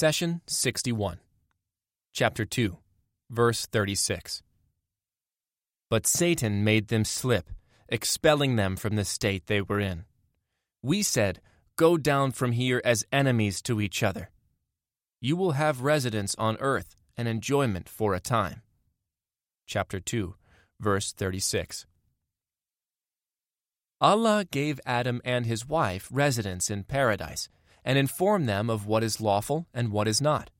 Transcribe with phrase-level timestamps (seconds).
[0.00, 1.18] Session 61,
[2.12, 2.76] Chapter 2,
[3.30, 4.44] verse 36.
[5.90, 7.50] But Satan made them slip,
[7.88, 10.04] expelling them from the state they were in.
[10.84, 11.40] We said,
[11.74, 14.30] Go down from here as enemies to each other.
[15.20, 18.62] You will have residence on earth and enjoyment for a time.
[19.66, 20.36] Chapter 2,
[20.78, 21.86] verse 36.
[24.00, 27.48] Allah gave Adam and his wife residence in paradise
[27.88, 30.50] and inform them of what is lawful and what is not.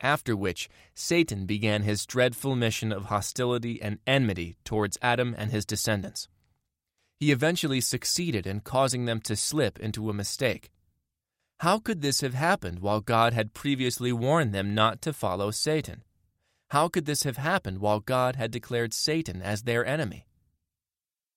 [0.00, 5.66] After which, Satan began his dreadful mission of hostility and enmity towards Adam and his
[5.66, 6.28] descendants.
[7.18, 10.70] He eventually succeeded in causing them to slip into a mistake.
[11.60, 16.04] How could this have happened while God had previously warned them not to follow Satan?
[16.70, 20.28] How could this have happened while God had declared Satan as their enemy?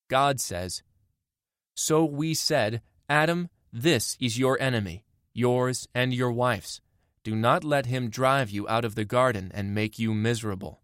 [0.07, 0.83] God says,
[1.75, 6.81] So we said, Adam, this is your enemy, yours and your wife's.
[7.23, 10.81] Do not let him drive you out of the garden and make you miserable.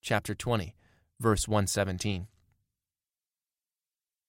[0.00, 0.74] Chapter 20,
[1.20, 2.28] verse 117.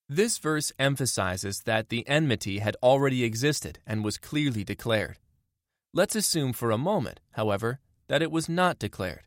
[0.08, 5.16] This verse emphasizes that the enmity had already existed and was clearly declared.
[5.94, 9.22] Let's assume for a moment, however, that it was not declared.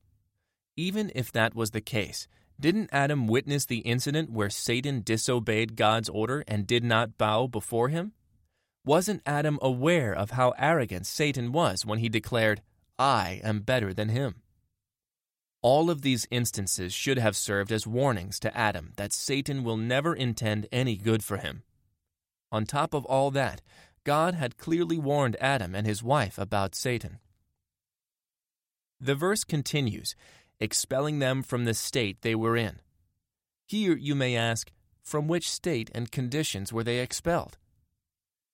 [0.78, 2.28] Even if that was the case,
[2.60, 7.90] didn't Adam witness the incident where Satan disobeyed God's order and did not bow before
[7.90, 8.14] him?
[8.90, 12.64] Wasn't Adam aware of how arrogant Satan was when he declared,
[12.98, 14.42] I am better than him?
[15.62, 20.16] All of these instances should have served as warnings to Adam that Satan will never
[20.16, 21.62] intend any good for him.
[22.52, 23.62] On top of all that,
[24.06, 27.20] God had clearly warned Adam and his wife about Satan.
[29.00, 30.16] The verse continues,
[30.60, 32.82] expelling them from the state they were in.
[33.68, 34.72] Here you may ask,
[35.04, 37.60] from which state and conditions were they expelled?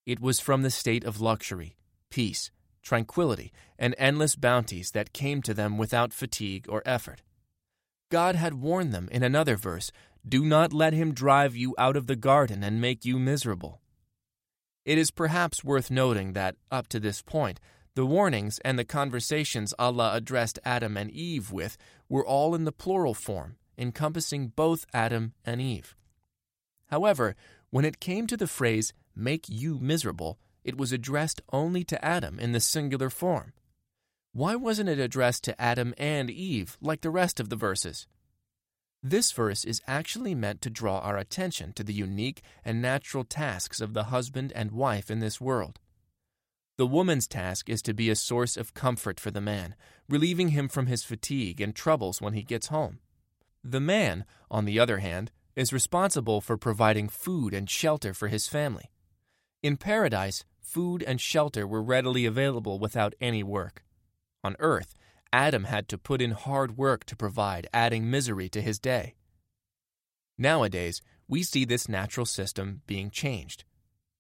[0.06, 1.78] It was from the state of luxury,
[2.10, 2.52] peace,
[2.84, 7.24] tranquility, and endless bounties that came to them without fatigue or effort.
[8.12, 9.92] God had warned them in another verse
[10.28, 13.82] Do not let him drive you out of the garden and make you miserable.
[14.86, 17.60] It is perhaps worth noting that, up to this point,
[17.96, 21.78] the warnings and the conversations Allah addressed Adam and Eve with
[22.08, 25.96] were all in the plural form, encompassing both Adam and Eve.
[26.88, 27.36] However,
[27.72, 32.40] when it came to the phrase, make you miserable, it was addressed only to Adam
[32.40, 33.54] in the singular form.
[34.34, 38.08] Why wasn't it addressed to Adam and Eve like the rest of the verses?
[39.02, 43.80] This verse is actually meant to draw our attention to the unique and natural tasks
[43.80, 45.80] of the husband and wife in this world.
[46.78, 49.76] The woman's task is to be a source of comfort for the man,
[50.10, 53.00] relieving him from his fatigue and troubles when he gets home.
[53.64, 58.48] The man, on the other hand, is responsible for providing food and shelter for his
[58.48, 58.90] family.
[59.66, 63.84] In paradise, food and shelter were readily available without any work.
[64.44, 64.94] On earth,
[65.34, 69.16] Adam had to put in hard work to provide, adding misery to his day.
[70.38, 73.64] Nowadays, we see this natural system being changed.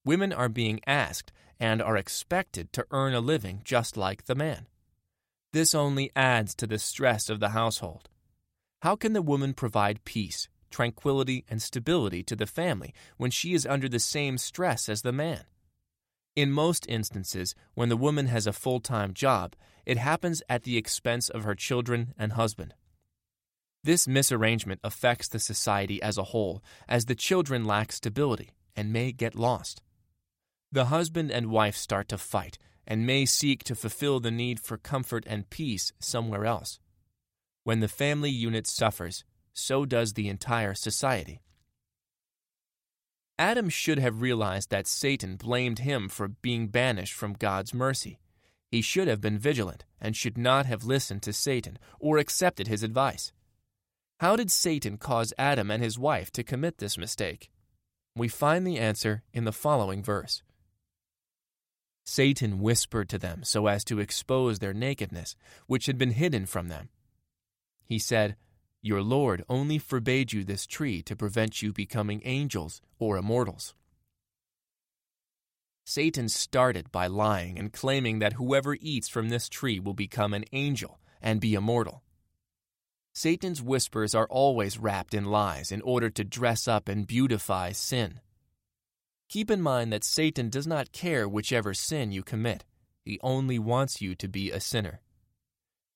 [0.04, 4.66] Women are being asked and are expected to earn a living just like the man.
[5.54, 8.10] This only adds to the stress of the household.
[8.82, 13.66] How can the woman provide peace, tranquility, and stability to the family when she is
[13.66, 15.44] under the same stress as the man?
[16.36, 19.56] In most instances, when the woman has a full time job,
[19.86, 22.74] it happens at the expense of her children and husband.
[23.84, 29.12] This misarrangement affects the society as a whole, as the children lack stability and may
[29.12, 29.82] get lost
[30.76, 34.78] the husband and wife start to fight and may seek to fulfill the need for
[34.78, 36.80] comfort and peace somewhere else.
[37.64, 39.24] When the family unit suffers,
[39.56, 41.42] so does the entire society.
[43.40, 48.20] Adam should have realized that Satan blamed him for being banished from God's mercy.
[48.70, 52.84] He should have been vigilant and should not have listened to Satan or accepted his
[52.84, 53.34] advice.
[54.20, 57.50] How did Satan cause Adam and his wife to commit this mistake?
[58.16, 60.42] We find the answer in the following verse.
[62.06, 65.36] Satan whispered to them so as to expose their nakedness,
[65.68, 66.90] which had been hidden from them.
[67.84, 68.36] He said,
[68.86, 73.74] Your Lord only forbade you this tree to prevent you becoming angels or immortals.
[75.84, 80.46] Satan started by lying and claiming that whoever eats from this tree will become an
[80.52, 82.04] angel and be immortal.
[83.12, 88.20] Satan's whispers are always wrapped in lies in order to dress up and beautify sin.
[89.30, 92.66] Keep in mind that Satan does not care whichever sin you commit,
[93.02, 95.02] he only wants you to be a sinner.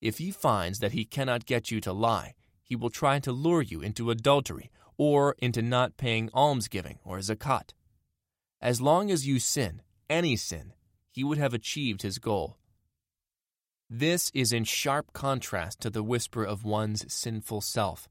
[0.01, 2.33] If he finds that he cannot get you to lie,
[2.69, 7.73] he will try to lure you into adultery or into not paying almsgiving or zakat.
[8.61, 10.73] As long as you sin, any sin,
[11.11, 12.57] he would have achieved his goal.
[13.89, 18.07] This is in sharp contrast to the whisper of one's sinful self.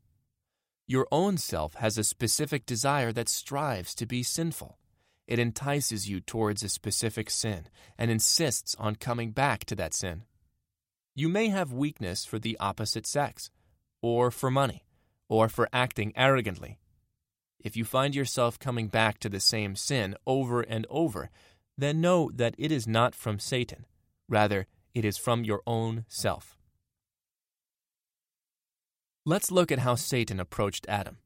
[0.88, 4.76] Your own self has a specific desire that strives to be sinful.
[5.28, 10.24] It entices you towards a specific sin and insists on coming back to that sin.
[11.14, 13.50] You may have weakness for the opposite sex,
[14.02, 14.84] or for money,
[15.28, 16.78] or for acting arrogantly.
[17.60, 21.30] If you find yourself coming back to the same sin over and over,
[21.76, 23.84] then know that it is not from Satan.
[24.28, 26.56] Rather, it is from your own self.
[29.24, 31.18] Let's look at how Satan approached Adam.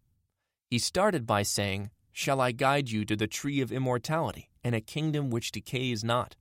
[0.68, 4.80] He started by saying, Shall I guide you to the tree of immortality and a
[4.80, 6.36] kingdom which decays not?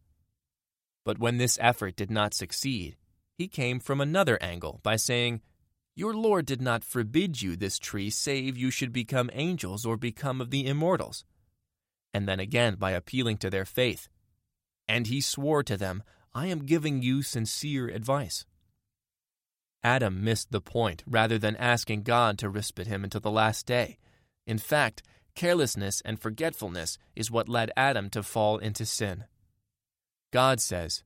[1.06, 2.98] But when this effort did not succeed,
[3.38, 5.42] he came from another angle by saying,
[5.96, 10.40] Your Lord did not forbid you this tree save you should become angels or become
[10.40, 11.26] of the immortals.
[12.14, 14.08] And then again by appealing to their faith.
[14.88, 16.04] And he swore to them,
[16.34, 18.46] I am giving you sincere advice.
[19.84, 23.98] Adam missed the point rather than asking God to respite him until the last day.
[24.46, 25.04] In fact,
[25.36, 29.26] carelessness and forgetfulness is what led Adam to fall into sin.
[30.32, 31.04] God says,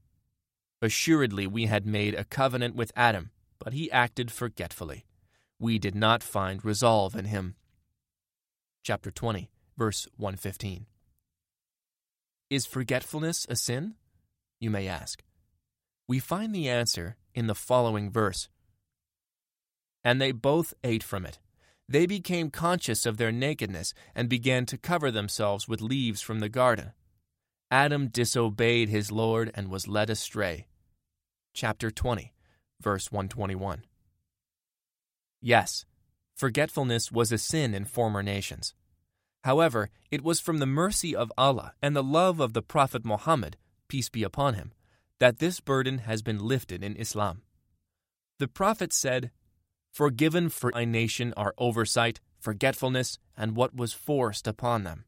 [0.82, 5.06] Assuredly, we had made a covenant with Adam, but he acted forgetfully.
[5.60, 7.56] We did not find resolve in him.
[8.84, 10.86] Chapter 20, verse 115.
[12.50, 13.96] Is forgetfulness a sin?
[14.60, 15.24] You may ask.
[16.08, 18.50] We find the answer in the following verse
[20.06, 21.40] and they both ate from it.
[21.90, 26.50] They became conscious of their nakedness and began to cover themselves with leaves from the
[26.50, 26.94] garden.
[27.72, 30.68] Adam disobeyed his Lord and was led astray.
[31.56, 32.34] Chapter 20,
[32.86, 33.84] verse 121.
[35.42, 35.86] Yes,
[36.36, 38.76] forgetfulness was a sin in former nations.
[39.44, 43.58] However, it was from the mercy of Allah and the love of the Prophet Muhammad,
[43.88, 44.72] peace be upon him,
[45.20, 47.42] that this burden has been lifted in Islam.
[48.38, 49.32] The Prophet said,
[49.92, 55.06] forgiven for my nation are oversight, forgetfulness, and what was forced upon them.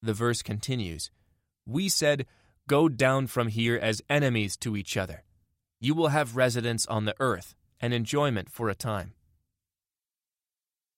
[0.00, 1.10] The verse continues
[1.66, 2.24] We said,
[2.68, 5.22] Go down from here as enemies to each other.
[5.80, 9.12] You will have residence on the earth and enjoyment for a time.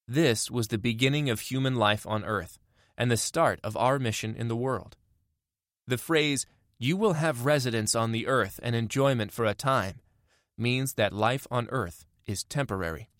[0.07, 2.59] This was the beginning of human life on earth
[2.97, 4.97] and the start of our mission in the world.
[5.87, 6.47] The phrase,
[6.79, 10.01] You will have residence on the earth and enjoyment for a time,
[10.57, 13.11] means that life on earth is temporary.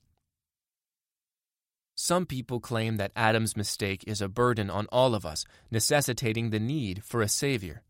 [1.95, 6.61] Some people claim that Adam's mistake is a burden on all of us, necessitating the
[6.61, 7.83] need for a Savior.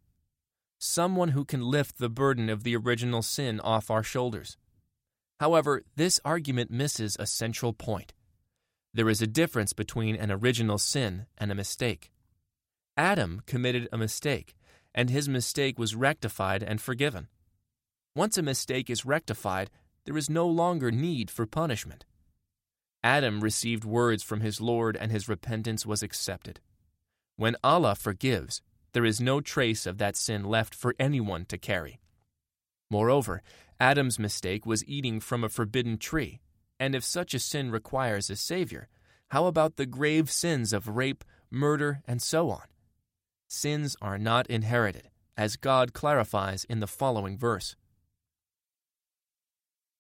[0.79, 4.57] Someone who can lift the burden of the original sin off our shoulders.
[5.41, 8.15] However, this argument misses a central point.
[8.95, 12.11] There is a difference between an original sin and a mistake.
[12.97, 14.57] Adam committed a mistake,
[14.95, 17.29] and his mistake was rectified and forgiven.
[18.15, 19.71] Once a mistake is rectified,
[20.05, 22.05] there is no longer need for punishment.
[23.05, 26.61] Adam received words from his Lord and his repentance was accepted.
[27.37, 32.00] When Allah forgives, there is no trace of that sin left for anyone to carry.
[32.90, 33.43] Moreover,
[33.81, 36.40] Adam's mistake was eating from a forbidden tree,
[36.81, 38.88] and if such a sin requires a Savior,
[39.29, 42.64] how about the grave sins of rape, murder, and so on?
[43.46, 47.76] Sins are not inherited, as God clarifies in the following verse.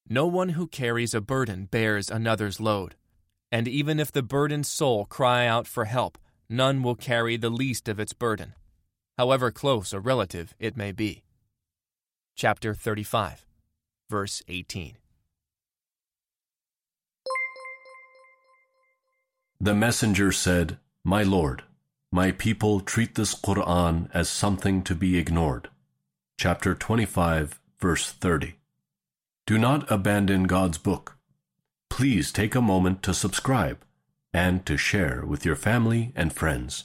[0.08, 2.94] No one who carries a burden bears another's load.
[3.52, 6.18] And even if the burdened soul cry out for help,
[6.48, 8.54] none will carry the least of its burden,
[9.18, 11.24] however close a relative it may be.
[12.36, 13.44] Chapter 35,
[14.08, 14.96] verse 18.
[19.60, 21.64] The messenger said, My Lord,
[22.12, 25.68] my people treat this Quran as something to be ignored.
[26.38, 28.54] Chapter 25, verse 30.
[29.46, 31.16] Do not abandon God's book.
[31.90, 33.78] Please take a moment to subscribe
[34.32, 36.84] and to share with your family and friends.